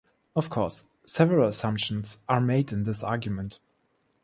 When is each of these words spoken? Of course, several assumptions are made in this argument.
Of 0.35 0.49
course, 0.49 0.85
several 1.05 1.47
assumptions 1.47 2.23
are 2.27 2.41
made 2.41 2.71
in 2.71 2.85
this 2.85 3.03
argument. 3.03 3.59